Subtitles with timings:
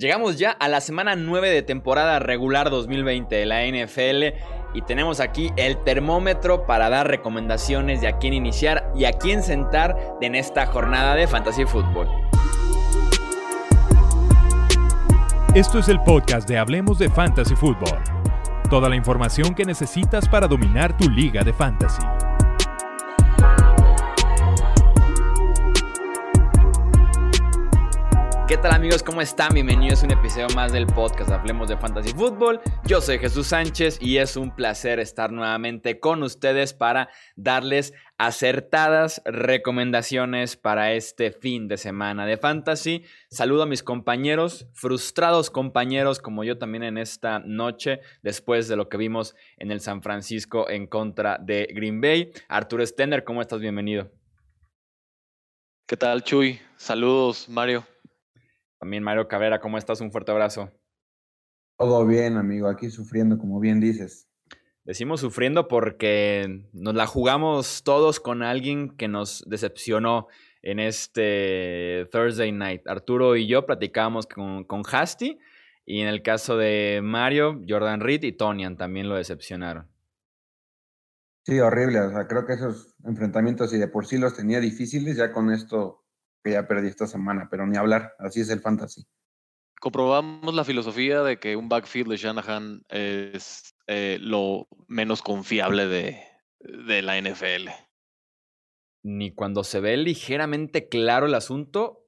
[0.00, 4.34] Llegamos ya a la semana 9 de temporada regular 2020 de la NFL
[4.72, 9.42] y tenemos aquí el termómetro para dar recomendaciones de a quién iniciar y a quién
[9.42, 12.08] sentar en esta jornada de Fantasy Football.
[15.54, 17.98] Esto es el podcast de Hablemos de Fantasy Football.
[18.70, 22.00] Toda la información que necesitas para dominar tu liga de fantasy.
[28.50, 29.04] ¿Qué tal amigos?
[29.04, 29.54] ¿Cómo están?
[29.54, 32.60] Bienvenidos a un episodio más del podcast Hablemos de Fantasy Football.
[32.84, 39.22] Yo soy Jesús Sánchez y es un placer estar nuevamente con ustedes para darles acertadas
[39.24, 43.04] recomendaciones para este fin de semana de fantasy.
[43.30, 48.88] Saludo a mis compañeros, frustrados compañeros como yo también en esta noche, después de lo
[48.88, 52.32] que vimos en el San Francisco en contra de Green Bay.
[52.48, 53.60] Arturo Stender, ¿cómo estás?
[53.60, 54.10] Bienvenido.
[55.86, 56.58] ¿Qué tal, Chuy?
[56.76, 57.89] Saludos, Mario.
[58.80, 60.00] También Mario Cabrera, ¿cómo estás?
[60.00, 60.72] Un fuerte abrazo.
[61.78, 64.26] Todo bien, amigo, aquí sufriendo, como bien dices.
[64.84, 70.28] Decimos sufriendo porque nos la jugamos todos con alguien que nos decepcionó
[70.62, 72.86] en este Thursday night.
[72.86, 75.38] Arturo y yo platicábamos con, con Hasty
[75.84, 79.88] y en el caso de Mario, Jordan Reed y Tonian también lo decepcionaron.
[81.44, 82.00] Sí, horrible.
[82.00, 85.50] O sea, creo que esos enfrentamientos, y de por sí los tenía difíciles, ya con
[85.52, 85.99] esto
[86.42, 89.06] que ya perdí esta semana, pero ni hablar, así es el fantasy.
[89.80, 96.22] Comprobamos la filosofía de que un backfield de Shanahan es eh, lo menos confiable de,
[96.60, 97.70] de la NFL.
[99.02, 102.00] Ni cuando se ve ligeramente claro el asunto,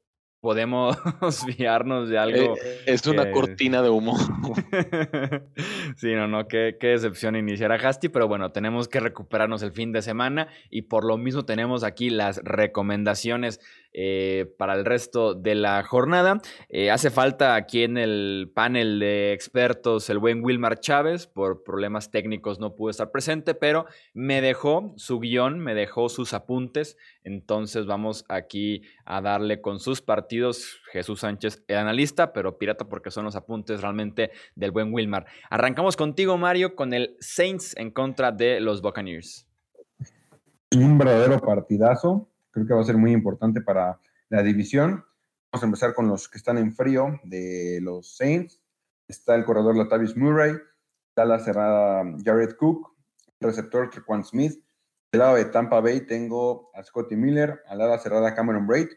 [0.43, 0.97] podemos
[1.57, 2.57] fiarnos de algo.
[2.57, 4.19] Eh, es una cortina de humo.
[5.97, 9.73] sí, no, no, qué, qué, decepción iniciar a Hasty, pero bueno, tenemos que recuperarnos el
[9.73, 13.61] fin de semana y por lo mismo tenemos aquí las recomendaciones
[13.95, 16.41] eh, para el resto de la jornada.
[16.69, 22.11] Eh, hace falta aquí en el panel de expertos el buen Wilmar Chávez, por problemas
[22.11, 27.87] técnicos no pudo estar presente, pero me dejó su guion, me dejó sus apuntes, entonces
[27.87, 30.81] vamos aquí a darle con sus partidos.
[30.91, 35.27] Jesús Sánchez, el analista, pero pirata porque son los apuntes realmente del buen Wilmar.
[35.51, 39.47] Arrancamos contigo, Mario, con el Saints en contra de los Buccaneers.
[40.75, 43.99] Un verdadero partidazo creo que va a ser muy importante para
[44.29, 45.05] la división.
[45.51, 48.63] Vamos a empezar con los que están en frío de los Saints.
[49.09, 50.57] Está el corredor Latavius Murray,
[51.09, 52.95] está la cerrada Jared Cook,
[53.41, 54.63] el receptor Trequan Smith.
[55.11, 58.89] Del lado de Tampa Bay tengo a Scotty Miller, al lado cerrada Cameron Braid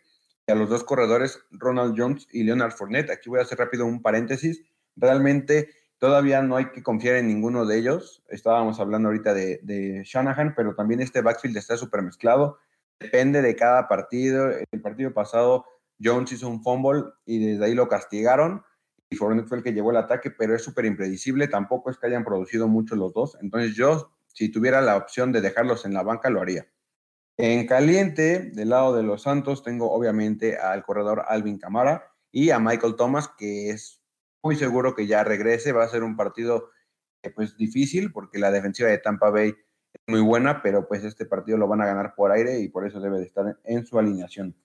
[0.48, 3.10] y a los dos corredores Ronald Jones y Leonard Fournette.
[3.12, 4.64] Aquí voy a hacer rápido un paréntesis.
[4.96, 8.24] Realmente todavía no hay que confiar en ninguno de ellos.
[8.30, 12.60] Estábamos hablando ahorita de, de Shanahan, pero también este backfield está súper mezclado
[13.00, 14.50] depende de cada partido.
[14.72, 15.66] El partido pasado,
[16.02, 18.64] Jones hizo un fumble y desde ahí lo castigaron.
[19.10, 21.48] Y Fournette fue el que llevó el ataque, pero es súper impredecible.
[21.48, 23.38] Tampoco es que hayan producido mucho los dos.
[23.42, 26.68] Entonces, yo, si tuviera la opción de dejarlos en la banca, lo haría.
[27.38, 32.60] En caliente, del lado de los Santos, tengo obviamente al corredor Alvin Camara y a
[32.60, 34.02] Michael Thomas, que es
[34.42, 35.74] muy seguro que ya regrese.
[35.74, 36.70] Va a ser un partido
[37.24, 39.54] eh, pues difícil porque la defensiva de Tampa Bay
[40.08, 43.00] muy buena, pero pues este partido lo van a ganar por aire y por eso
[43.00, 44.56] debe de estar en su alineación.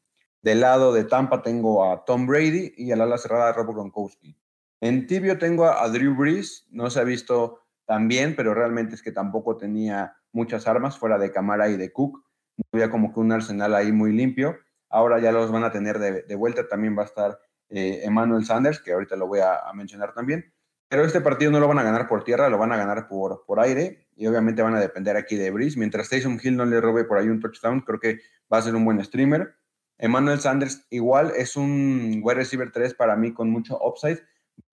[0.42, 4.36] Del lado de Tampa tengo a Tom Brady y al ala cerrada Rob Gronkowski.
[4.80, 9.02] En tibio tengo a Drew Brees, no se ha visto tan bien, pero realmente es
[9.02, 12.24] que tampoco tenía muchas armas fuera de Camara y de Cook.
[12.56, 14.56] No había como que un arsenal ahí muy limpio.
[14.88, 16.68] Ahora ya los van a tener de, vuelta.
[16.68, 20.52] También va a estar eh, Emmanuel Sanders, que ahorita lo voy a mencionar también.
[20.90, 23.44] Pero este partido no lo van a ganar por tierra, lo van a ganar por,
[23.46, 25.78] por aire y obviamente van a depender aquí de Breeze.
[25.78, 28.18] Mientras Taysom Hill no le robe por ahí un touchdown, creo que
[28.52, 29.54] va a ser un buen streamer.
[29.98, 34.18] Emmanuel Sanders igual es un wide receiver 3 para mí con mucho upside.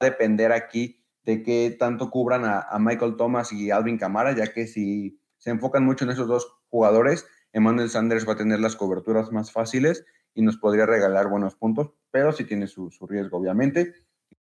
[0.01, 4.51] Va a depender aquí de qué tanto cubran a, Michael Thomas y Alvin Camara, ya
[4.51, 8.75] que si se enfocan mucho en esos dos jugadores, Emmanuel Sanders va a tener las
[8.75, 10.03] coberturas más fáciles
[10.34, 13.94] y nos podría regalar buenos puntos, pero sí tiene su, riesgo, obviamente.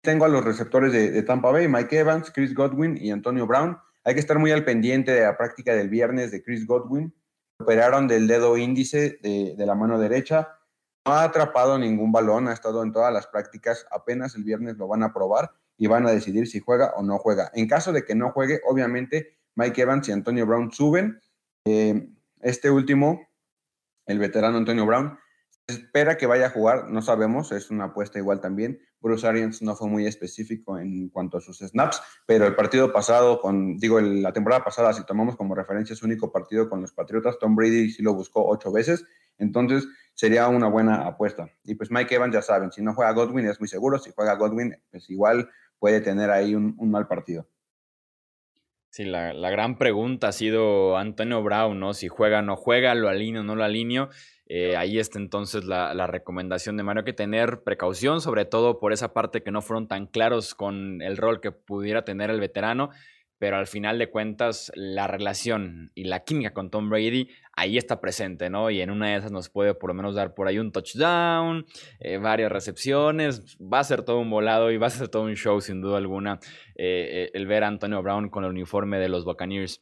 [0.03, 4.15] Tengo a los receptores de, Tampa Bay, Mike Evans, Chris Godwin y Antonio Brown hay
[4.15, 7.13] que estar muy al pendiente de la práctica del viernes de Chris Godwin.
[7.59, 10.61] Operaron del dedo índice de, la mano derecha.
[11.05, 13.85] No ha atrapado ningún balón, ha estado en todas las prácticas.
[13.91, 17.19] Apenas el viernes lo van a probar y van a decidir si juega o no
[17.19, 17.51] juega.
[17.53, 21.21] En caso de que no juegue, obviamente Mike Evans y Antonio Brown suben.
[21.65, 22.09] Eh,
[22.43, 23.27] este último,
[24.07, 25.19] el veterano Antonio Brown,
[25.67, 28.81] espera que vaya a jugar, no sabemos, es una apuesta igual también.
[29.01, 33.41] Bruce Arians no fue muy específico en cuanto a sus snaps, pero el partido pasado,
[33.41, 37.39] con, digo, la temporada pasada, si tomamos como referencia su único partido con los Patriotas,
[37.39, 39.05] Tom Brady sí lo buscó ocho veces.
[39.39, 41.51] Entonces, sería una buena apuesta.
[41.65, 44.35] Y pues Mike Evans ya saben, si no juega Godwin es muy seguro, si juega
[44.35, 47.47] Godwin, pues igual puede tener ahí un, mal partido.
[48.97, 51.93] Sí, la, gran pregunta ha sido Antonio Brown, ¿no?
[51.93, 54.09] Si juega o no juega, lo alineo o no lo alineo.
[54.47, 58.95] Eh, ahí está entonces la, la, recomendación de Mario, que tener precaución, sobre todo por
[58.95, 62.89] esa parte que no fueron tan claros con el rol que pudiera tener el veterano
[63.39, 68.01] pero al final de cuentas la relación y la química con Tom Brady ahí está
[68.01, 68.71] presente, ¿no?
[68.71, 71.67] Y en una de esas nos puede por lo menos dar por ahí un touchdown,
[72.01, 75.35] eh, varias recepciones, va a ser todo un volado y va a ser todo un
[75.35, 76.39] show sin duda alguna
[76.77, 79.81] eh, eh, el ver a Antonio Brown con el uniforme de los Buccaneers.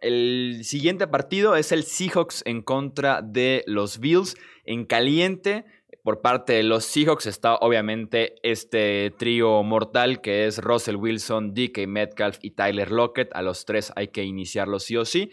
[0.00, 5.64] El siguiente partido es el Seahawks en contra de los Bills en caliente
[6.04, 11.86] por parte de los Seahawks está obviamente este trío mortal que es Russell Wilson, DK
[11.88, 13.34] Metcalf y Tyler Lockett.
[13.34, 15.30] A los tres hay que iniciarlos sí o sí.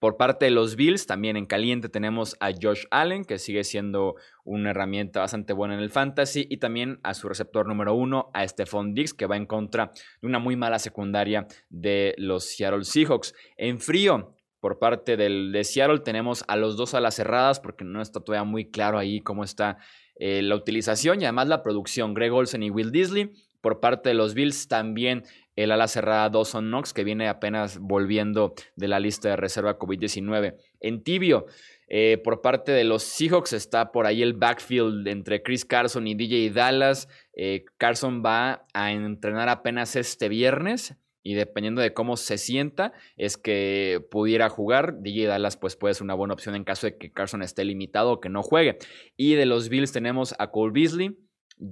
[0.00, 4.16] Por parte de los Bills, también en caliente tenemos a Josh Allen, que sigue siendo
[4.44, 8.48] una herramienta bastante buena en el fantasy, y también a su receptor número uno, a
[8.48, 13.34] Stephon Diggs, que va en contra de una muy mala secundaria de los Seattle Seahawks.
[13.58, 18.02] En frío, por parte del, de Seattle tenemos a los dos alas cerradas, porque no
[18.02, 19.78] está todavía muy claro ahí cómo está
[20.20, 22.12] eh, la utilización y además la producción.
[22.12, 23.32] Greg Olsen y Will Disley.
[23.62, 25.24] Por parte de los Bills también
[25.56, 30.56] el ala cerrada Dawson Knox, que viene apenas volviendo de la lista de reserva COVID-19.
[30.80, 31.46] En tibio,
[31.88, 36.14] eh, por parte de los Seahawks está por ahí el backfield entre Chris Carson y
[36.14, 37.08] DJ Dallas.
[37.34, 43.36] Eh, Carson va a entrenar apenas este viernes y dependiendo de cómo se sienta, es
[43.36, 45.00] que pudiera jugar.
[45.00, 48.12] DJ Dallas, pues puede ser una buena opción en caso de que Carson esté limitado
[48.12, 48.78] o que no juegue.
[49.16, 51.18] Y de los Bills tenemos a Cole Beasley,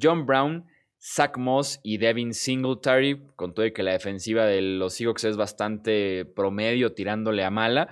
[0.00, 0.66] John Brown,
[1.00, 6.24] Zach Moss y Devin Singletary, con todo que la defensiva de los Seahawks es bastante
[6.24, 7.88] promedio, tirándole a mala.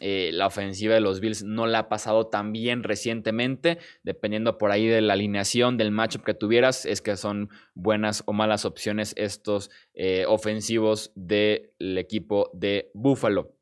[0.00, 4.72] Eh, la ofensiva de los Bills no la ha pasado tan bien recientemente, dependiendo por
[4.72, 9.14] ahí de la alineación del matchup que tuvieras, es que son buenas o malas opciones
[9.16, 13.54] estos eh, ofensivos del equipo de Buffalo.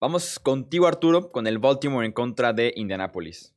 [0.00, 3.54] Vamos contigo Arturo con el Baltimore en contra de Indianapolis.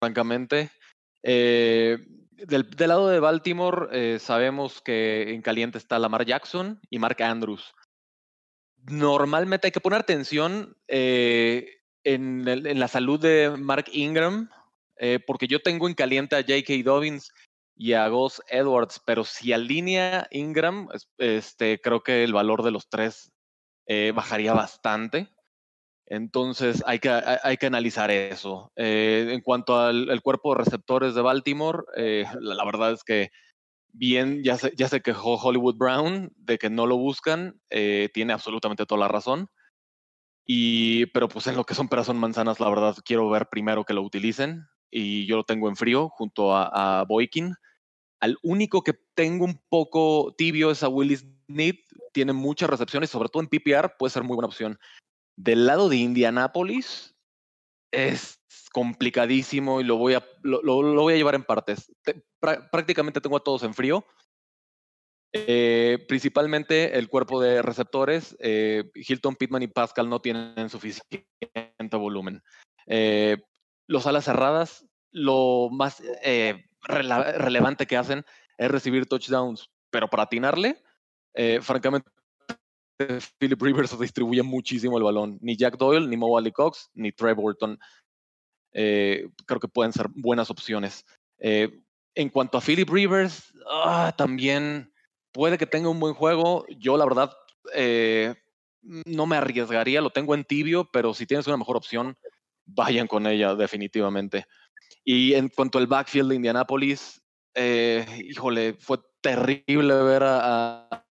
[0.00, 0.70] Francamente,
[1.22, 1.98] eh,
[2.36, 7.74] del, lado de Baltimore, eh, sabemos que en caliente está Lamar Jackson y Mark Andrews.
[8.88, 12.44] Normalmente hay que poner atención eh, en,
[12.78, 14.50] la salud de Mark Ingram,
[14.96, 16.74] eh, porque yo tengo en caliente a J.K.
[16.84, 17.32] Dobbins
[17.74, 20.88] y a Gus Edwards, pero si alinea Ingram,
[21.18, 23.32] este, creo que el valor de los tres
[24.14, 25.28] bajaría bastante.
[26.06, 28.72] Entonces hay que, hay que analizar eso.
[28.76, 33.30] Eh, en cuanto al, cuerpo de receptores de Baltimore, eh, la, verdad es que
[33.92, 38.32] bien, ya se, ya se quejó Hollywood Brown de que no lo buscan, eh, tiene
[38.32, 39.48] absolutamente toda la razón.
[40.44, 43.84] Y, pero pues en lo que son peras son manzanas, la verdad quiero ver primero
[43.84, 47.52] que lo utilicen y yo lo tengo en frío junto a, a Boykin.
[48.20, 51.76] Al único que tengo un poco tibio es a Willis Need,
[52.12, 54.78] tiene muchas recepciones, sobre todo en PPR puede ser muy buena opción.
[55.36, 57.14] Del lado de Indianápolis
[57.92, 58.40] es
[58.72, 61.92] complicadísimo y lo voy a, lo, voy a llevar en partes.
[62.70, 64.04] prácticamente tengo a todos en frío.
[65.32, 71.26] Eh, principalmente el cuerpo de receptores, eh, Hilton, Pittman y Pascal no tienen suficiente
[71.92, 72.42] volumen.
[72.86, 73.36] Eh,
[73.86, 76.02] los alas cerradas, lo más
[76.82, 78.24] relevante que hacen
[78.56, 80.82] es recibir touchdowns, pero para atinarle,
[81.60, 82.10] francamente
[83.38, 85.38] Philip Rivers distribuye muchísimo el balón.
[85.40, 87.78] Ni Jack Doyle, ni Mo Cox, ni Trey Burton.
[88.72, 91.04] Eh, creo que pueden ser buenas opciones.
[91.38, 91.80] Eh,
[92.14, 94.92] en cuanto a Philip Rivers, ah, también
[95.32, 96.64] puede que tenga un buen juego.
[96.78, 97.32] Yo, la verdad,
[97.74, 98.34] eh,
[98.82, 102.16] no me arriesgaría, lo tengo en tibio, pero si tienes una mejor opción,
[102.64, 104.46] vayan con ella, definitivamente.
[105.04, 107.22] Y en cuanto al backfield de Indianapolis,
[108.28, 111.05] híjole, fue terrible ver a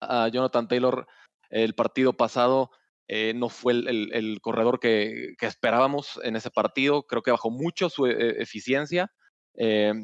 [0.00, 1.06] Jonathan Taylor
[1.50, 2.70] el partido pasado.
[3.10, 7.04] Eh, no fue el, corredor que, esperábamos en ese partido.
[7.04, 9.10] Creo que bajó mucho su eh, eficiencia.
[9.54, 9.94] Eh,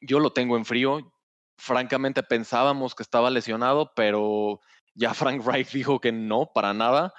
[0.00, 1.12] yo lo tengo en frío.
[1.58, 4.60] Francamente pensábamos que estaba lesionado, pero
[4.94, 7.12] ya Frank Reich dijo que no, para nada.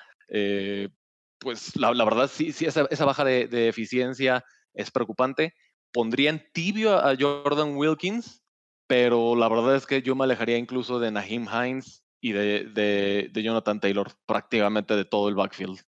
[1.39, 5.53] pues la, verdad, sí, sí esa, baja de, de, eficiencia es preocupante.
[5.93, 8.41] Pondría en tibio a Jordan Wilkins,
[8.87, 13.79] pero la verdad es que yo me alejaría incluso de Naheem Hines y de, Jonathan
[13.79, 15.79] Taylor, prácticamente de todo el backfield.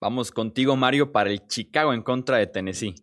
[0.00, 2.94] Vamos contigo, Mario, para el Chicago en contra de Tennessee.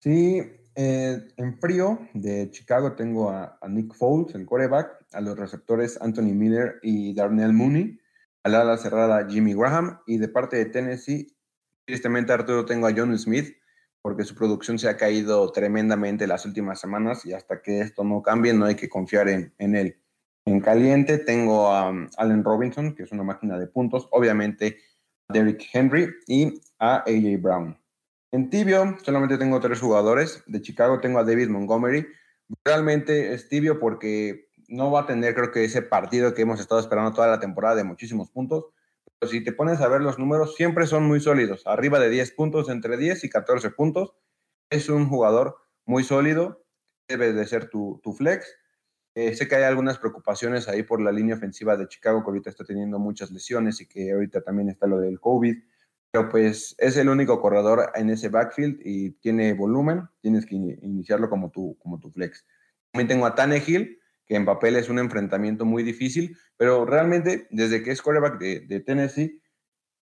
[0.00, 0.40] Sí,
[0.76, 5.06] eh, en frío de Chicago tengo a, Nick Foles, el coreback.
[5.12, 7.98] a los receptores Anthony Miller y Darnell Mooney,
[8.44, 11.34] al ala cerrada Jimmy Graham y de parte de Tennessee,
[11.84, 13.56] tristemente Arturo tengo a John Smith
[14.08, 18.22] porque su producción se ha caído tremendamente las últimas semanas y hasta que esto no
[18.22, 19.98] cambie no hay que confiar en, él.
[20.46, 24.78] En caliente tengo a um, Allen Robinson, que es una máquina de puntos, obviamente
[25.28, 27.78] a Derrick Henry y a AJ Brown.
[28.32, 30.42] En tibio solamente tengo tres jugadores.
[30.46, 32.06] De Chicago tengo a David Montgomery.
[32.64, 36.80] Realmente es tibio porque no va a tener creo que ese partido que hemos estado
[36.80, 38.68] esperando toda la temporada de muchísimos puntos.
[39.22, 41.66] Si te pones a ver los números, siempre son muy sólidos.
[41.66, 44.14] Arriba de 10 puntos, entre 10 y 14 puntos.
[44.70, 46.64] Es un jugador muy sólido.
[47.08, 48.46] Debe de ser tu, tu flex
[49.20, 52.50] eh, sé que hay algunas preocupaciones ahí por la línea ofensiva de Chicago, que ahorita
[52.50, 55.56] está teniendo muchas lesiones y que ahorita también está lo del COVID,
[56.12, 61.28] pero pues es el único corredor en ese backfield y tiene volumen, tienes que iniciarlo
[61.28, 62.46] como tu, como tu flex.
[62.92, 63.97] También tengo a Tannehill,
[64.28, 68.80] que en papel es un enfrentamiento muy difícil, pero realmente desde que es quarterback de,
[68.80, 69.42] Tennessee,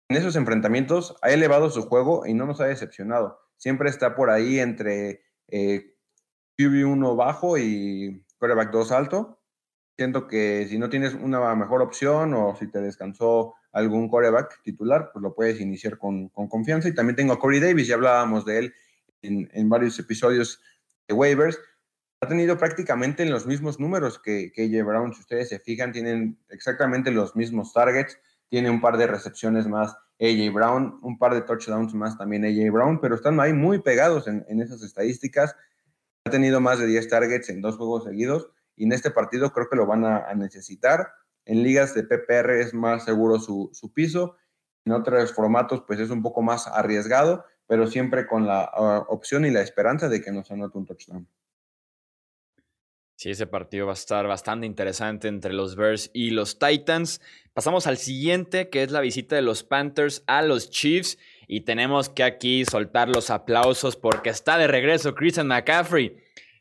[0.10, 3.40] en esos enfrentamientos ha elevado su juego y no nos ha decepcionado.
[3.58, 5.96] Siempre está por ahí entre eh,
[6.58, 9.40] QB1 bajo y quarterback 2 alto.
[9.96, 15.12] Siento que si no tienes una mejor opción o si te descansó algún quarterback titular,
[15.14, 16.90] pues lo puedes iniciar con, con confianza.
[16.90, 18.74] Y también tengo a Corey Davis, ya hablábamos de él
[19.22, 20.62] en, en, varios episodios
[21.08, 21.60] de waivers.
[22.26, 25.14] Ha tenido prácticamente los mismos números que, que AJ Brown.
[25.14, 28.20] Si ustedes se fijan, tienen exactamente los mismos targets.
[28.50, 32.72] Tiene un par de recepciones más AJ Brown, un par de touchdowns más también AJ
[32.72, 35.56] Brown, pero están ahí muy pegados en, en esas estadísticas
[36.28, 39.70] ha tenido más de 10 targets en dos juegos seguidos y en este partido creo
[39.70, 41.12] que lo van a, necesitar.
[41.46, 44.36] En ligas de PPR es más seguro su, piso,
[44.86, 49.46] en otros formatos pues es un poco más arriesgado, pero siempre con la ah, opción
[49.46, 51.28] y la esperanza de que nos anote un touchdown.
[53.16, 57.22] Sí, ese partido va a estar bastante interesante entre los Bears y los Titans.
[57.54, 61.18] Pasamos al siguiente, que es la visita de los Panthers a los Chiefs.
[61.48, 66.18] Y tenemos que aquí soltar los aplausos porque está de regreso Christian McCaffrey.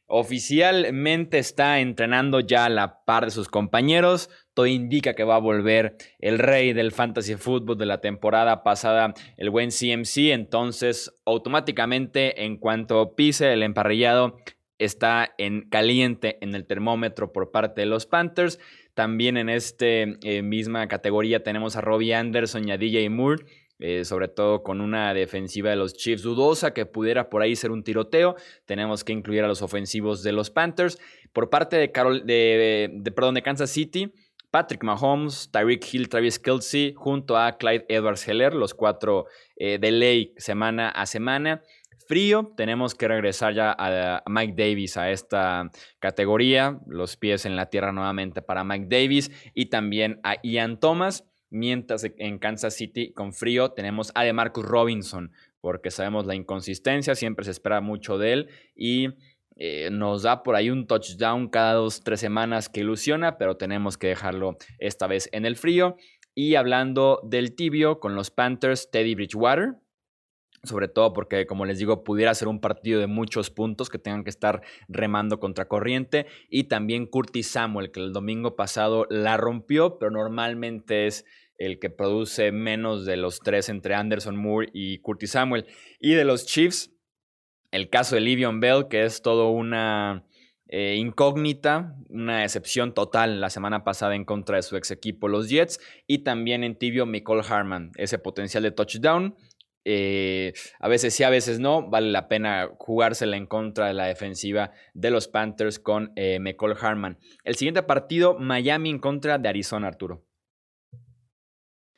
[0.07, 4.31] Oficialmente está entrenando ya a la par de sus compañeros.
[4.53, 9.15] Todo indica que va a volver el rey del fantasy football de la temporada pasada,
[9.37, 10.31] el buen CMC.
[10.31, 14.37] Entonces, automáticamente, en cuanto pise el emparrillado,
[14.79, 18.59] está en caliente en el termómetro por parte de los Panthers.
[18.95, 23.45] También en esta eh, misma categoría tenemos a Robbie Anderson y a DJ Moore
[23.81, 27.73] eh, sobre todo con una defensiva de los Chiefs dudosa que pudiera por ahí ser
[27.73, 28.37] un tiroteo.
[28.67, 30.99] Tenemos que incluir a los ofensivos de los Panthers.
[31.33, 34.13] Por parte de, Carol, de, perdón, de Kansas City,
[34.53, 39.27] Patrick Mahomes, Tyreek Hill, Travis Kelsey, junto a Clyde Edwards Heller, los cuatro
[39.57, 41.63] eh, de ley semana a semana.
[42.07, 47.71] Frío, tenemos que regresar ya a, Mike Davis a esta categoría, los pies en la
[47.71, 51.25] tierra nuevamente para Mike Davis y también a Ian Thomas.
[51.51, 57.45] Mientras en Kansas City con frío tenemos a DeMarcus Robinson, porque sabemos la inconsistencia, siempre
[57.45, 59.11] se espera mucho de él y
[59.57, 63.97] eh, nos da por ahí un touchdown cada dos, tres semanas que ilusiona, pero tenemos
[63.97, 65.97] que dejarlo esta vez en el frío.
[66.35, 69.77] Y hablando del tibio con los Panthers, Teddy Bridgewater,
[70.65, 74.25] sobre todo porque, como les digo, pudiera ser un partido de muchos puntos que tengan
[74.25, 76.27] que estar remando contra corriente.
[76.49, 81.25] Y también Curtis Samuel, que el domingo pasado la rompió, pero normalmente es
[81.59, 85.67] el que produce menos de los tres entre Anderson Moore y Curtis Samuel.
[86.01, 86.91] Y de los Chiefs,
[87.71, 90.25] el caso de Livion Bell, que es todo una
[90.69, 95.49] eh, incógnita, una excepción total la semana pasada en contra de su ex equipo, los
[95.49, 95.79] Jets.
[96.07, 99.37] Y también en tibio, Nicole Harman, ese potencial de touchdown.
[99.85, 101.89] Eh, a veces sí, a veces no.
[101.89, 106.77] Vale la pena jugársela en contra de la defensiva de los Panthers con eh, McCall
[106.81, 107.19] Harman.
[107.45, 110.25] El siguiente partido, Miami en contra de Arizona, Arturo.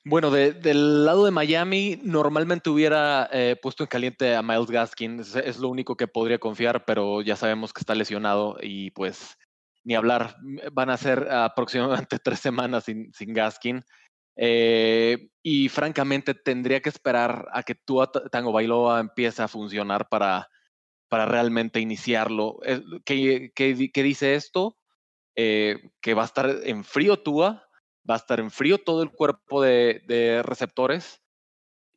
[0.08, 5.18] Bueno, del lado de Miami, normalmente hubiera eh, puesto en caliente a Miles Gaskin.
[5.18, 9.36] Es, lo único que podría confiar, pero ya sabemos que está lesionado y pues
[9.82, 10.36] ni hablar.
[10.72, 13.84] Van a ser aproximadamente tres semanas sin, sin Gaskin.
[14.36, 20.48] Eh, y francamente tendría que esperar a que tú Tango Bailoa empiece a funcionar para,
[21.08, 22.58] para realmente iniciarlo.
[23.04, 24.76] ¿Qué, qué, dice esto?
[25.34, 27.66] Eh, que va a estar en frío Tua
[28.08, 31.22] va a estar en frío todo el cuerpo de, receptores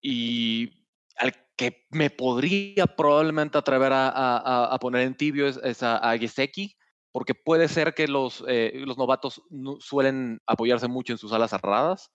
[0.02, 0.86] y
[1.18, 6.76] al que me podría probablemente atrever a, poner en tibio es, a, a Gesecki,
[7.12, 9.42] porque puede ser que los, eh, los novatos
[9.80, 12.12] suelen apoyarse mucho en sus alas cerradas,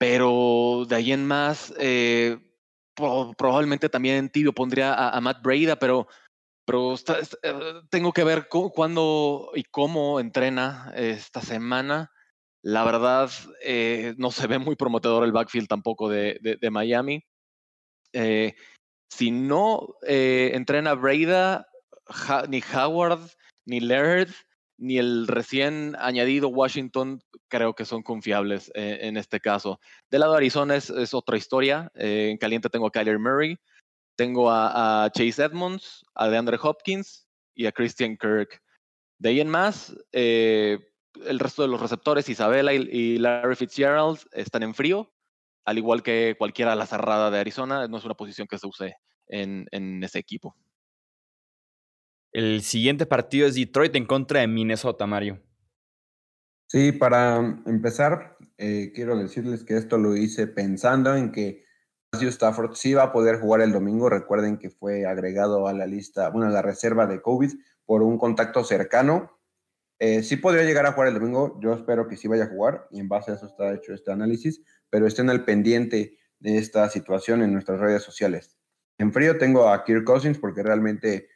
[0.00, 2.38] pero de ahí en más, eh,
[3.36, 6.08] probablemente también tibio pondría a, Matt Breda, pero
[6.64, 12.10] pero eh, tengo que ver cuándo y cómo entrena esta semana.
[12.62, 13.30] La verdad,
[13.62, 17.22] eh, no se ve muy prometedor el backfield tampoco de, Miami.
[18.14, 18.54] Eh,
[19.12, 21.66] si no entrena Breda,
[22.48, 23.28] ni Howard,
[23.66, 24.32] ni Laird,
[24.80, 29.78] ni el recién añadido Washington, creo que son confiables en este caso.
[30.10, 31.92] Del lado de Arizona es, otra historia.
[31.94, 33.58] en caliente tengo a Kyler Murray.
[34.16, 38.62] Tengo a, Chase Edmonds, a DeAndre Hopkins y a Christian Kirk.
[39.18, 40.78] De ahí en más, eh,
[41.26, 45.12] el resto de los receptores, Isabella y, Larry Fitzgerald, están en frío,
[45.64, 47.86] al igual que cualquiera la cerrada de Arizona.
[47.88, 48.96] No es una posición que se use
[49.26, 50.56] en, ese equipo.
[52.32, 55.40] El siguiente partido es Detroit en contra de Minnesota, Mario.
[56.68, 61.64] Sí, para empezar, eh, quiero decirles que esto lo hice pensando en que
[62.12, 64.08] Matthew Stafford sí va a poder jugar el domingo.
[64.08, 67.52] Recuerden que fue agregado a la lista, bueno, a la reserva de COVID
[67.84, 69.40] por un contacto cercano.
[69.98, 71.58] Eh, sí podría llegar a jugar el domingo.
[71.60, 74.12] Yo espero que sí vaya a jugar y en base a eso está hecho este
[74.12, 78.56] análisis, pero estén al pendiente de esta situación en nuestras redes sociales.
[78.98, 81.28] En frío tengo a Kirk Cousins porque realmente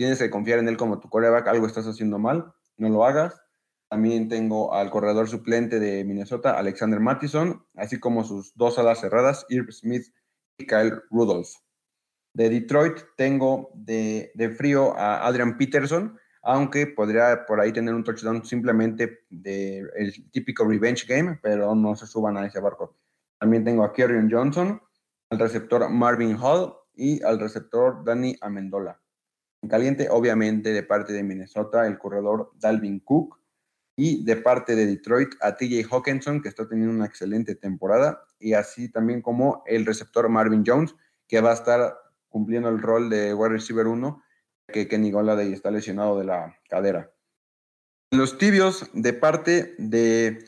[0.00, 1.46] tienes que confiar en él como tu coreback.
[1.48, 3.38] Algo estás haciendo mal, no lo hagas.
[3.90, 9.44] También tengo al corredor suplente de Minnesota, Alexander Mattison, así como sus dos alas cerradas,
[9.50, 10.06] Irv Smith
[10.56, 11.50] Kyle Rudolph.
[12.32, 18.42] De Detroit tengo de, frío a Adrian Peterson, aunque podría por ahí tener un touchdown
[18.42, 22.96] simplemente del el típico revenge game, pero no se suban a ese barco.
[23.38, 24.80] También tengo a Kerrion Johnson,
[25.28, 28.98] al receptor Marvin Hall y al receptor Danny Amendola.
[29.62, 33.38] En caliente, obviamente, de parte de Minnesota, el corredor Dalvin Cook.
[33.96, 38.54] Y de parte de Detroit, a TJ Hawkinson, que está teniendo una excelente temporada y
[38.54, 40.94] así también como el receptor Marvin Jones,
[41.28, 41.98] que va a estar
[42.30, 44.22] cumpliendo el rol de wide receiver 1,
[44.68, 47.12] que Kenny Golladay está lesionado de la cadera.
[48.10, 50.44] Los tibios de parte de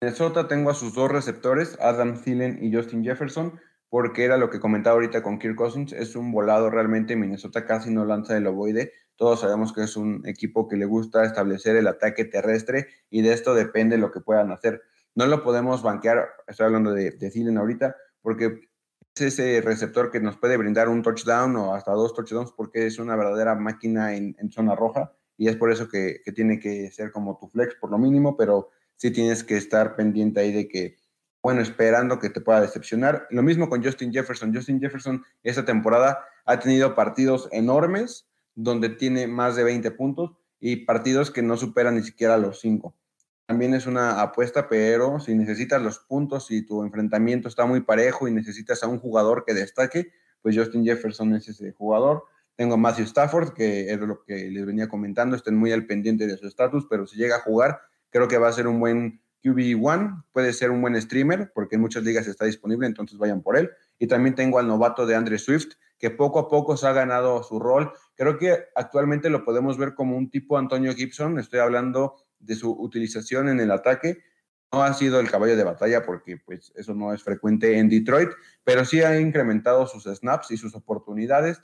[0.00, 4.60] Minnesota tengo a sus dos receptores, Adam Thielen y Justin Jefferson, porque era lo que
[4.60, 8.92] comentaba ahorita con Kirk Cousins, es un volado realmente, Minnesota casi no lanza el ovoide,
[9.16, 13.32] todos sabemos que es un equipo que le gusta establecer el ataque terrestre y de
[13.32, 14.82] esto depende lo que puedan hacer.
[15.14, 18.68] No lo podemos banquear, estoy hablando de, de ahorita, porque
[19.14, 22.98] es ese receptor que nos puede brindar un touchdown o hasta dos touchdowns porque es
[22.98, 27.38] una verdadera máquina en, zona roja y es por eso que, tiene que ser como
[27.38, 30.96] tu flex por lo mínimo, pero sí tienes que estar pendiente ahí de que,
[31.46, 33.28] bueno, esperando que te pueda decepcionar.
[33.30, 34.52] Lo mismo con Justin Jefferson.
[34.52, 40.84] Justin Jefferson esta temporada ha tenido partidos enormes donde tiene más de 20 puntos y
[40.84, 42.96] partidos que no superan ni siquiera los 5
[43.46, 48.26] también es una apuesta, pero si necesitas los puntos, y tu enfrentamiento está muy parejo
[48.26, 50.10] y necesitas a un jugador que destaque,
[50.42, 52.24] pues Justin Jefferson es ese jugador.
[52.56, 56.26] Tengo a Matthew Stafford, que es lo que les venía comentando, estén muy al pendiente
[56.26, 59.20] de su estatus, pero si llega a jugar, creo que va a ser un buen
[59.46, 63.56] QB1, puede ser un buen streamer, porque en muchas ligas está disponible, entonces vayan por
[63.56, 63.70] él.
[63.98, 67.42] Y también tengo al novato de Andre Swift, que poco a poco se ha ganado
[67.44, 67.92] su rol.
[68.16, 72.72] Creo que actualmente lo podemos ver como un tipo Antonio Gibson, estoy hablando de su
[72.72, 74.18] utilización en el ataque.
[74.72, 78.30] No ha sido el caballo de batalla porque pues eso no es frecuente en Detroit,
[78.64, 81.60] pero sí ha incrementado sus snaps y sus oportunidades.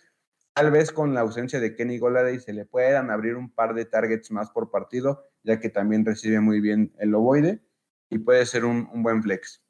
[0.55, 3.87] Tal vez con la ausencia de Kenny Golladay se le puedan abrir un par de
[3.87, 7.61] targets más por partido, ya que también recibe muy bien el ovoide
[8.13, 9.63] y puede ser un, un buen flex.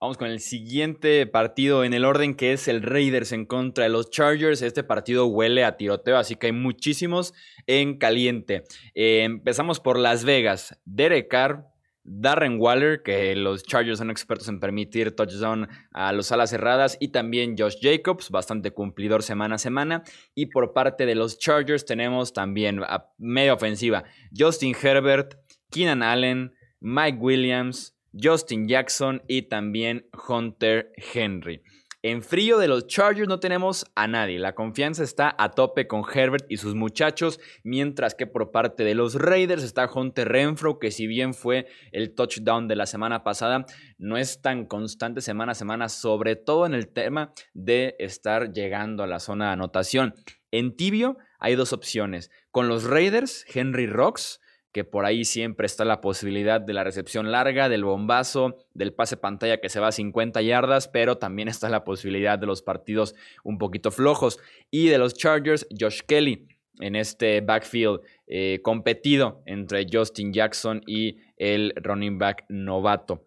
[0.00, 3.90] Vamos con el siguiente partido en el orden que es el Raiders en contra de
[3.90, 4.62] los Chargers.
[4.62, 7.34] Este partido huele a tiroteo, así que hay muchísimos
[7.66, 8.64] en caliente.
[8.94, 10.80] Eh, empezamos por Las Vegas.
[10.86, 11.66] Derek Carr,
[12.02, 17.08] Darren Waller, que los Chargers son expertos en permitir touchdown a los alas cerradas, y
[17.08, 20.02] también Josh Jacobs, bastante cumplidor semana a semana.
[20.34, 25.36] Y por parte de los Chargers tenemos también a media ofensiva Justin Herbert,
[25.70, 27.94] Keenan Allen, Mike Williams.
[28.18, 31.62] Justin Jackson y también Hunter Henry.
[32.02, 34.38] En frío de los Chargers no tenemos a nadie.
[34.38, 38.94] La confianza está a tope con Herbert y sus muchachos, mientras que por parte de
[38.94, 43.66] los Raiders está Hunter Renfro, que si bien fue el touchdown de la semana pasada,
[43.98, 49.02] no es tan constante semana a semana, sobre todo en el tema de estar llegando
[49.02, 50.14] a la zona de anotación.
[50.50, 52.30] En tibio hay dos opciones.
[52.50, 54.39] Con los Raiders, Henry Rocks
[54.72, 59.16] que por ahí siempre está la posibilidad de la recepción larga, del bombazo, del pase
[59.16, 63.14] pantalla que se va a 50 yardas, pero también está la posibilidad de los partidos
[63.42, 64.38] un poquito flojos.
[64.70, 66.46] Y de los Chargers, Josh Kelly
[66.80, 73.26] en este backfield eh, competido entre Justin Jackson y el running back novato.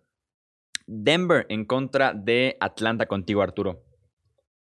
[0.85, 3.83] Denver en contra de Atlanta contigo, Arturo.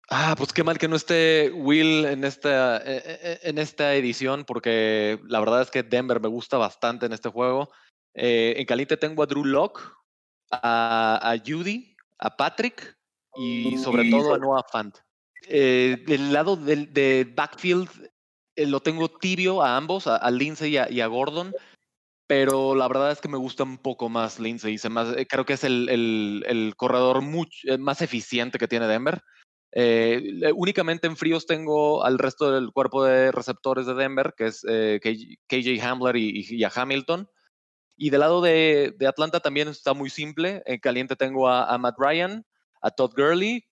[0.08, 4.44] Ah, pues qué mal que no esté Will en esta, e, e, en esta edición,
[4.44, 7.70] porque la verdad es que Denver me gusta bastante en este juego.
[8.14, 9.80] Eh, en caliente tengo a Drew Locke,
[10.50, 12.98] a, Judy, a Patrick
[13.36, 14.98] y sobre todo a Noah Fant.
[15.48, 17.88] Eh, del lado del de backfield
[18.54, 21.54] eh, lo tengo tibio a ambos, a, Lindsay y a, Gordon,
[22.26, 24.76] pero la verdad es que me gusta un poco más Lindsay.
[24.90, 25.88] Más, creo que es el,
[26.46, 27.22] el, corredor
[27.78, 29.22] más eficiente que tiene Denver.
[29.74, 35.82] Únicamente en fríos tengo al resto del cuerpo de receptores de Denver, que es KJ
[35.82, 37.28] Hamler y, a Hamilton.
[37.96, 40.62] Y del lado de, Atlanta también está muy simple.
[40.66, 42.44] En caliente tengo a, Matt Ryan,
[42.80, 43.64] a Todd Gurley.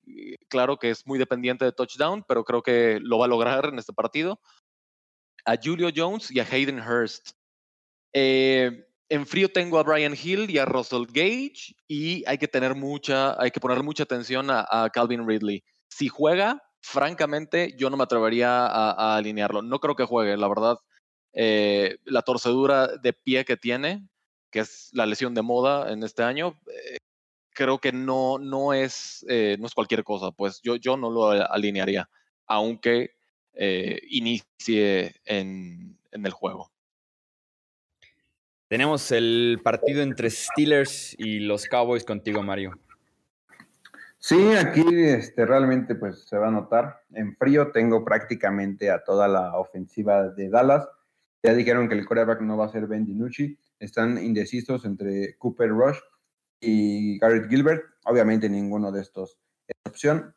[0.48, 3.78] Claro que es muy dependiente de touchdown, pero creo que lo va a lograr en
[3.78, 4.40] este partido.
[5.44, 7.30] A Julio Jones y a Hayden Hurst.
[8.12, 12.76] Eh, en frío tengo a Brian Hill y a Russell Gage y hay que tener
[12.76, 15.64] mucha, hay que ponerle mucha atención a, Calvin Ridley.
[15.90, 19.62] Si juega, francamente, yo no me atrevería a, alinearlo.
[19.62, 20.78] No creo que juegue, la verdad.
[21.32, 24.08] Eh, la torcedura de pie que tiene
[24.50, 26.96] que es la lesión de moda en este año, eh,
[27.50, 30.32] creo que no, no, es, eh, no es cualquier cosa.
[30.32, 32.08] Pues yo, yo no lo alinearía,
[32.46, 33.12] aunque
[34.08, 36.72] inicie en, en el juego.
[38.68, 42.72] Tenemos el partido entre Steelers y los Cowboys contigo, Mario.
[44.20, 47.00] Sí, aquí este, realmente pues se va a notar.
[47.12, 50.86] En frío tengo prácticamente a toda la ofensiva de Dallas.
[51.42, 55.70] Ya dijeron que el quarterback no va a ser Ben DiNucci están indecisos entre Cooper
[55.70, 55.98] Rush
[56.60, 57.82] y Garrett Gilbert.
[58.04, 60.34] Obviamente ninguno de estos es opción.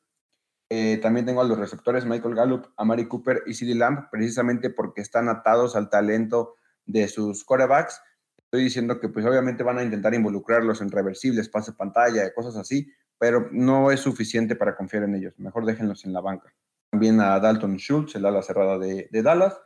[0.70, 5.02] Eh, también tengo a los receptores Michael Gallup, Amari Cooper y CeeDee Lamb, precisamente porque
[5.02, 8.02] están atados al talento de sus quarterbacks.
[8.46, 12.88] Estoy diciendo que pues obviamente van a intentar involucrarlos en reversibles, pase pantalla, cosas así,
[13.24, 15.34] pero no es suficiente para confiar en ellos.
[15.38, 16.54] Mejor déjenlos en la banca.
[16.92, 19.58] También a Dalton Schultz, el ala cerrada de, de Dallas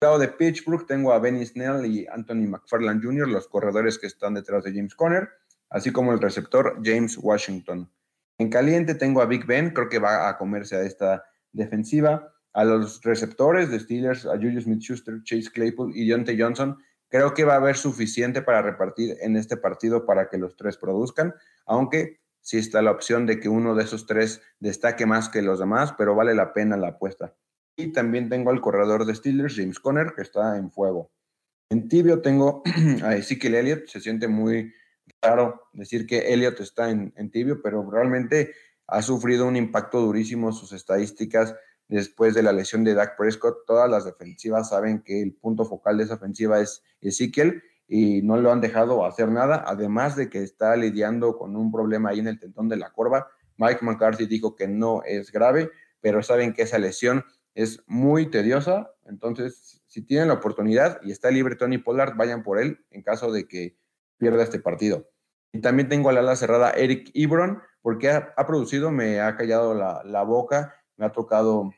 [0.00, 4.34] lado de Pittsburgh tengo a Benny Snell y Anthony McFarland Jr., los corredores que están
[4.34, 5.28] detrás de James Conner,
[5.70, 7.90] así como el receptor James Washington.
[8.38, 12.32] En caliente tengo a Big Ben, creo que va a comerse a esta defensiva.
[12.52, 17.42] A los receptores de Steelers, a Julius Smith-Schuster, Chase Claypool y Deontay Johnson, creo que
[17.42, 21.34] va a haber suficiente para repartir en este partido para que los tres produzcan,
[21.66, 25.58] aunque sí está la opción de que uno de esos tres destaque más que los
[25.58, 27.34] demás, pero vale la pena la apuesta.
[27.76, 31.10] Y también tengo al corredor de Steelers, James Conner, que está en fuego.
[31.70, 32.62] En tibio tengo
[33.02, 33.86] a Ezekiel Elliott.
[33.86, 34.72] Se siente muy
[35.22, 38.52] raro decir que Elliott está en, tibio, pero realmente
[38.86, 41.54] ha sufrido un impacto durísimo sus estadísticas
[41.88, 43.64] después de la lesión de Dak Prescott.
[43.66, 48.36] Todas las defensivas saben que el punto focal de esa ofensiva es Ezekiel y no
[48.36, 52.28] lo han dejado hacer nada, además de que está lidiando con un problema ahí en
[52.28, 53.26] el tentón de la corva.
[53.56, 58.92] Mike McCarthy dijo que no es grave, pero saben que esa lesión es muy tediosa,
[59.06, 63.32] entonces si tienen la oportunidad y está libre Tony Pollard, vayan por él en caso
[63.32, 63.76] de que
[64.18, 65.10] pierda este partido.
[65.52, 70.22] Y también tengo al ala cerrada Eric Ibron, porque ha, producido, me ha callado la,
[70.22, 71.72] boca, me ha tocado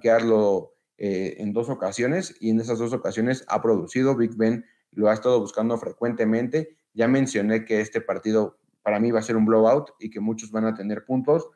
[0.00, 4.14] quedarlo eh, en dos ocasiones y en esas dos ocasiones ha producido.
[4.14, 6.76] Big Ben lo ha estado buscando frecuentemente.
[6.94, 10.50] Ya mencioné que este partido para mí va a ser un blowout y que muchos
[10.50, 11.48] van a tener puntos.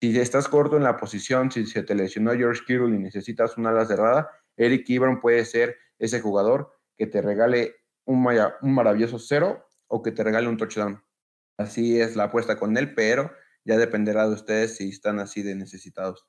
[0.00, 3.70] Si estás corto en la posición, si se te lesionó George Kittle y necesitas una
[3.70, 8.26] ala cerrada, Eric Ibram puede ser ese jugador que te regale un,
[8.62, 11.02] un maravilloso cero o que te regale un touchdown.
[11.58, 13.30] Así es la apuesta con él, pero
[13.64, 16.26] ya dependerá de ustedes si están así de necesitados.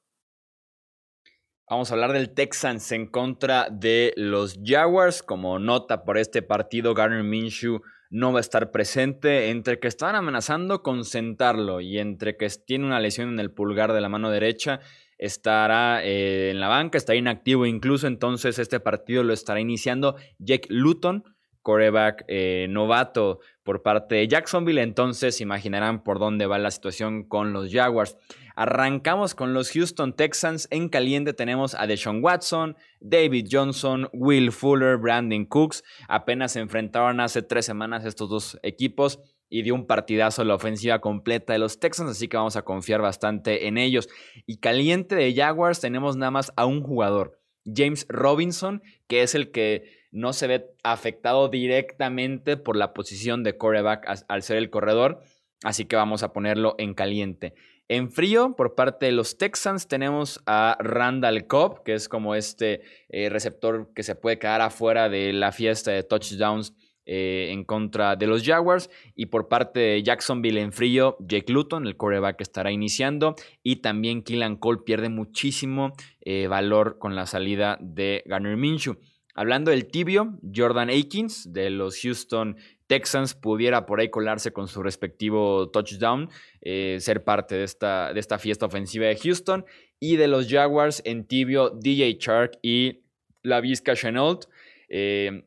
[1.72, 5.24] Vamos a hablar del Texans en contra de los Jaguars.
[5.24, 10.16] Como nota por este partido, Garner Minshew no va a estar presente, entre que estaban
[10.16, 14.30] amenazando con sentarlo y entre que tiene una lesión en el pulgar de la mano
[14.30, 14.82] derecha,
[15.18, 20.68] estará eh, en la banca, está inactivo incluso, entonces este partido lo estará iniciando Jake
[20.68, 21.24] Luton,
[21.62, 27.54] coreback eh, novato por parte de Jacksonville, entonces imaginarán por dónde va la situación con
[27.54, 28.18] los Jaguars.
[28.56, 30.68] Arrancamos con los Houston Texans.
[30.72, 35.84] En caliente tenemos a Deshaun Watson, David Johnson, Will Fuller, Brandon Cooks.
[36.08, 39.20] Apenas se enfrentaron hace tres semanas estos dos equipos
[39.52, 43.02] y dio un partidazo la ofensiva completa de los Texans, así que vamos a confiar
[43.02, 44.08] bastante en ellos.
[44.46, 49.52] Y caliente de Jaguars tenemos nada más a un jugador, James Robinson, que es el
[49.52, 55.22] que no se ve afectado directamente por la posición de coreback al ser el corredor,
[55.64, 57.54] así que vamos a ponerlo en caliente.
[57.88, 62.84] En frío, por parte de los Texans, tenemos a Randall Cobb, que es como este
[63.10, 66.74] eh, receptor que se puede quedar afuera de la fiesta de touchdowns
[67.06, 68.90] eh, en contra de los Jaguars.
[69.14, 73.36] Y por parte de Jacksonville en frío, Jake Luton, el coreback, estará iniciando.
[73.62, 79.00] Y también Killan Cole pierde muchísimo eh, valor con la salida de Garner Minshew.
[79.36, 84.84] Hablando del tibio, Jordan Akins de los Houston Texans pudiera por ahí colarse con su
[84.84, 89.66] respectivo touchdown, eh, ser parte de esta, de esta fiesta ofensiva de Houston.
[90.00, 93.04] Y de los Jaguars en tibio, DJ Chark y
[93.44, 94.46] la Vizca Chenault.
[94.90, 95.46] Eh,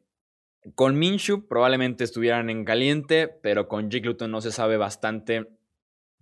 [0.75, 5.51] con Minshew probablemente estuvieran en caliente, pero con Jake Luton no se sabe bastante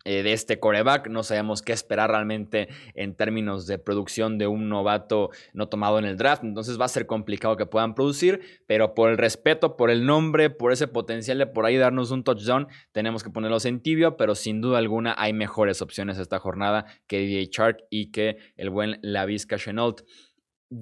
[0.05, 1.09] eh, de este coreback.
[1.09, 6.05] No sabemos qué esperar realmente en términos de producción de un novato no tomado en
[6.05, 6.45] el draft.
[6.45, 10.51] Entonces va a ser complicado que puedan producir, pero por el respeto, por el nombre,
[10.51, 14.35] por ese potencial de por ahí darnos un touchdown, tenemos que ponerlos en tibio, pero
[14.35, 18.99] sin duda alguna hay mejores opciones esta jornada que DJ Shark y que el buen
[19.03, 20.03] Lavisca Chenault.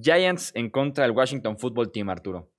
[0.02, 2.50] Giants en contra del Washington Football Team, Arturo.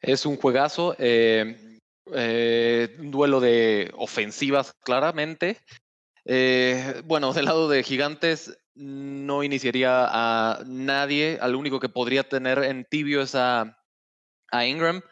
[0.00, 0.94] Es un juegazo.
[0.98, 1.67] Eh,
[2.14, 5.58] eh, un duelo de ofensivas, claramente.
[6.24, 11.38] Eh, bueno, del lado de Gigantes, no iniciaría a nadie.
[11.40, 13.76] Al único que podría tener en tibio es a,
[14.52, 15.02] Ingram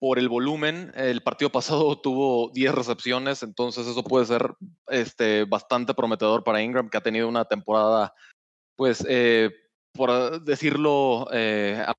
[0.00, 0.92] por el volumen.
[0.94, 4.54] El partido pasado tuvo 10 recepciones, entonces eso puede ser
[4.88, 8.14] este, bastante prometedor para Ingram, que ha tenido una temporada,
[8.76, 9.50] pues, eh,
[9.92, 11.28] por decirlo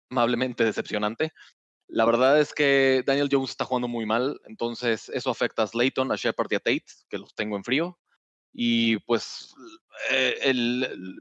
[0.10, 1.32] amablemente, decepcionante.
[1.93, 6.12] La verdad es que Daniel Jones está jugando muy mal, entonces eso afecta a Slayton,
[6.12, 7.99] a Shepard y a Tate, que los tengo en frío.
[8.51, 9.53] Y pues
[10.10, 10.51] eh,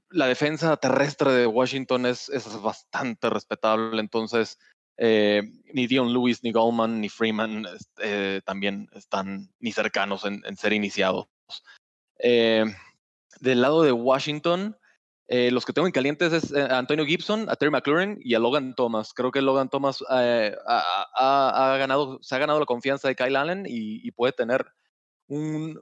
[0.09, 2.31] la defensa terrestre de Washington es,
[2.63, 4.59] bastante respetable, entonces
[4.97, 5.43] eh,
[5.75, 7.67] ni Dion Lewis, ni Goldman, ni Freeman
[7.99, 11.27] eh, también están ni cercanos en, ser iniciados.
[12.19, 14.79] del lado de Washington,
[15.35, 18.35] eh, los que tengo en calientes es a eh, Antonio Gibson, a Terry McLaurin y
[18.35, 19.15] a Logan Thomas.
[19.15, 23.65] Creo que Logan Thomas eh, ha, ganado, se ha ganado la confianza de Kyle Allen
[23.67, 24.67] y, puede tener
[25.29, 25.81] un,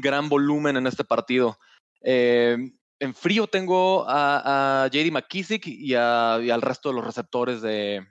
[0.00, 1.58] gran volumen en este partido.
[2.00, 8.06] en frío tengo a, JD McKissick y, al resto de los receptores de,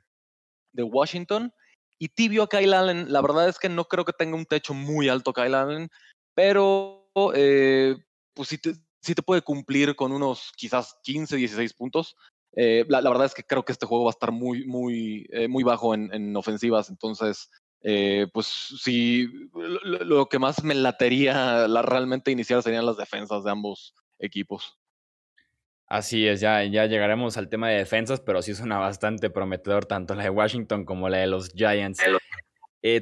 [0.74, 1.54] Washington.
[1.98, 3.14] Y tibio a Kyle Allen.
[3.14, 5.90] La verdad es que no creo que tenga un techo muy alto Kyle Allen,
[6.34, 8.74] pero pues si te,
[9.06, 12.16] sí te puede cumplir con unos quizás 15, 16 puntos.
[12.56, 15.48] Eh, la, verdad es que creo que este juego va a estar muy, muy, eh,
[15.48, 19.28] muy bajo en, ofensivas, entonces, eh, pues sí,
[19.84, 24.80] lo, que más me latería la, realmente iniciar serían las defensas de ambos equipos.
[25.88, 30.16] Así es, ya, ya llegaremos al tema de defensas, pero sí suena bastante prometedor tanto
[30.16, 32.02] la de Washington como la de los Giants.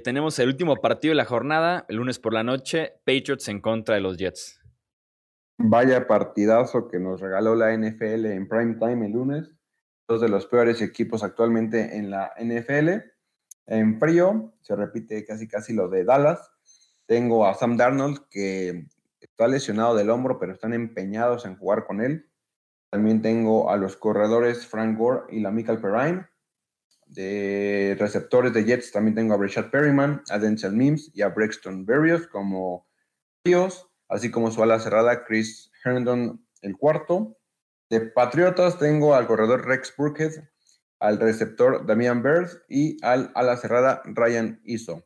[0.03, 3.95] tenemos el último partido de la jornada, el lunes por la noche, Patriots en contra
[3.95, 4.62] de los Jets.
[5.57, 9.51] Vaya partidazo que nos regaló la NFL en prime time el lunes.
[10.07, 12.89] Dos de los peores equipos actualmente en la NFL.
[13.67, 16.51] En frío, se repite casi casi lo de Dallas.
[17.05, 18.87] Tengo a Sam Darnold que
[19.21, 22.29] está lesionado del hombro, pero están empeñados en jugar con él.
[22.89, 26.27] También tengo a los corredores Frank Gore y la Michael Perrine.
[27.05, 31.85] De receptores de Jets también tengo a Breshad Perryman, a Denzel Mims y a Brexton
[31.85, 32.87] Berrios como
[33.43, 37.35] tíos así como su ala cerrada Chris Herndon el cuarto.
[37.89, 40.33] De Patriotas tengo al corredor Rex Burkhead,
[40.99, 45.03] al receptor Damian Bird y al ala cerrada Ryan Iso.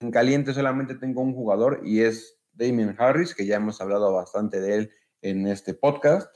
[0.00, 4.60] En caliente solamente tengo un jugador y es Damien Harris, que ya hemos hablado bastante
[4.60, 4.90] de él
[5.22, 6.34] en este podcast.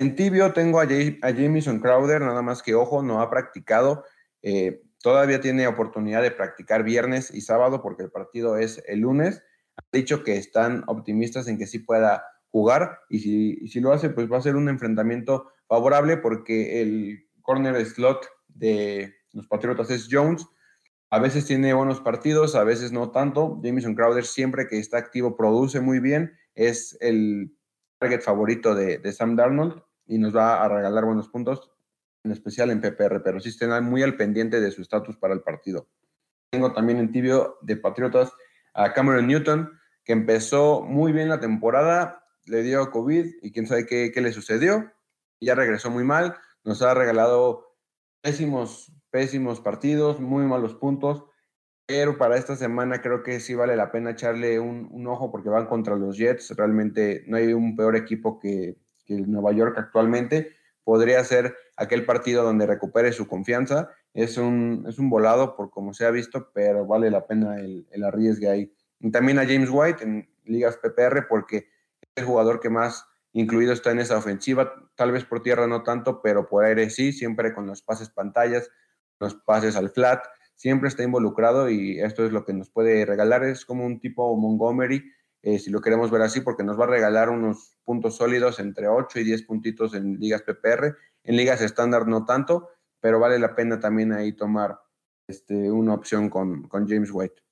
[0.00, 4.04] En tibio tengo a, Jamison Crowder, nada más que ojo, no ha practicado.
[4.42, 9.42] Eh, todavía tiene oportunidad de practicar viernes y sábado porque el partido es el lunes
[9.76, 14.10] ha dicho que están optimistas en que sí pueda jugar y si, si lo hace,
[14.10, 20.08] pues va a ser un enfrentamiento favorable porque el corner slot de los Patriotas es
[20.10, 20.46] Jones.
[21.10, 23.60] A veces tiene buenos partidos, a veces no tanto.
[23.62, 26.32] Jameson Crowder siempre que está activo produce muy bien.
[26.54, 27.56] Es el
[27.98, 31.70] target favorito de, de Sam Darnold y nos va a regalar buenos puntos,
[32.24, 35.40] en especial en PPR, pero sí estén muy al pendiente de su estatus para el
[35.40, 35.88] partido.
[36.50, 38.32] Tengo también en tibio de Patriotas
[38.74, 39.70] a Cameron Newton,
[40.04, 44.92] que empezó muy bien la temporada, le dio COVID y quién sabe qué, le sucedió.
[45.40, 47.76] Ya regresó muy mal, nos ha regalado
[48.20, 51.24] pésimos, pésimos partidos, muy malos puntos,
[51.86, 55.66] pero para esta semana creo que sí vale la pena echarle un, ojo porque van
[55.66, 56.50] contra los Jets.
[56.56, 58.76] Realmente no hay un peor equipo que,
[59.08, 60.52] el Nueva York actualmente.
[60.84, 65.94] Podría ser aquel partido donde recupere su confianza es un, es un volado por como
[65.94, 68.74] se ha visto, pero vale la pena el, el arriesgue ahí.
[69.00, 71.66] Y también a James White en ligas PPR porque es
[72.16, 76.20] el jugador que más incluido está en esa ofensiva, tal vez por tierra no tanto,
[76.22, 78.70] pero por aire sí, siempre con los pases pantallas,
[79.18, 83.44] los pases al flat, siempre está involucrado y esto es lo que nos puede regalar.
[83.44, 85.02] Es como un tipo Montgomery,
[85.42, 88.88] eh, si lo queremos ver así, porque nos va a regalar unos puntos sólidos entre
[88.88, 90.96] 8 y 10 puntitos en ligas PPR.
[91.24, 92.68] En ligas estándar no tanto,
[93.00, 94.80] pero vale la pena también ahí tomar
[95.28, 97.42] este, una opción con, con James White.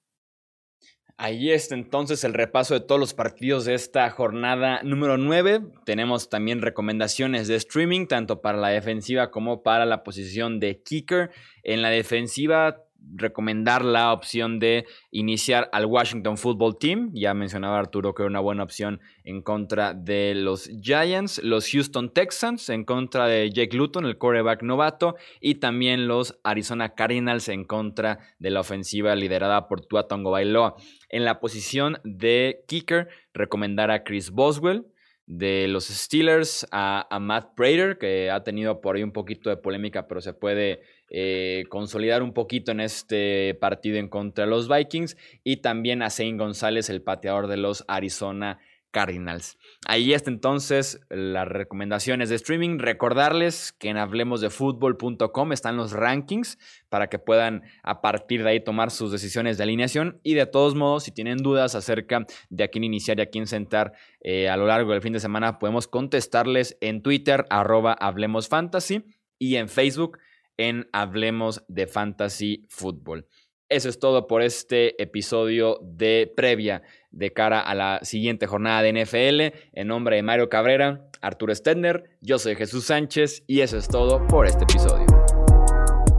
[1.22, 5.60] Ahí está entonces el repaso de todos los partidos de esta jornada número 9.
[5.84, 11.30] Tenemos también recomendaciones de streaming, tanto para la defensiva como para la posición de kicker.
[11.62, 17.10] En la defensiva recomendar la opción de iniciar al Washington Football Team.
[17.14, 22.12] Ya mencionaba Arturo que era una buena opción en contra de los Giants, los Houston
[22.12, 27.64] Texans en contra de Jake Luton, el quarterback novato, y también los Arizona Cardinals en
[27.64, 30.76] contra de la ofensiva liderada por Tua Tongo Bailoa.
[31.08, 34.86] En la posición de kicker, recomendar a Chris Boswell
[35.26, 39.56] de los Steelers a, a, Matt Prater, que ha tenido por ahí un poquito de
[39.56, 40.80] polémica, pero se puede
[41.10, 46.10] eh, consolidar un poquito en este partido en contra de los Vikings y también a
[46.10, 48.58] Zane González, el pateador de los Arizona
[48.90, 49.56] Cardinals.
[49.86, 52.78] Ahí está entonces las recomendaciones de streaming.
[52.78, 58.90] Recordarles que en hablemosdefutbol.com están los rankings para que puedan a partir de ahí tomar
[58.90, 60.20] sus decisiones de alineación.
[60.22, 63.46] Y de todos modos, si tienen dudas acerca de a quién iniciar y a quién
[63.46, 68.48] sentar eh, a lo largo del fin de semana, podemos contestarles en Twitter, arroba Hablemos
[68.48, 69.04] Fantasy,
[69.38, 70.18] y en Facebook
[70.60, 73.26] en Hablemos de Fantasy Football.
[73.70, 78.92] Eso es todo por este episodio de previa de cara a la siguiente jornada de
[78.92, 79.56] NFL.
[79.72, 84.26] En nombre de Mario Cabrera, Arturo Stedner, yo soy Jesús Sánchez y eso es todo
[84.26, 85.06] por este episodio.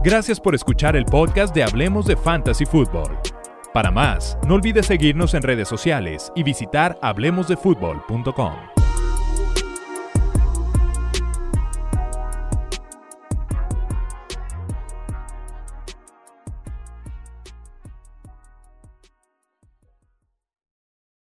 [0.02, 3.18] Gracias por escuchar el podcast de Hablemos de Fantasy Football.
[3.72, 8.71] Para más, no olvides seguirnos en redes sociales y visitar hablemosdefutbol.com.